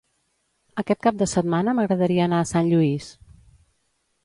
Aquest 0.81 1.01
cap 1.07 1.19
de 1.19 1.27
setmana 1.33 1.77
m'agradaria 1.81 2.25
anar 2.29 2.41
a 2.45 2.49
Sant 2.55 2.73
Lluís. 2.75 3.13